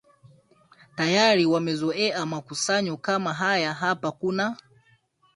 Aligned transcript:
tayari 0.95 1.45
wamezoea 1.45 2.25
makusanyo 2.25 2.97
kama 2.97 3.33
haya 3.33 3.73
Hapa 3.73 4.11
kuna 4.11 4.57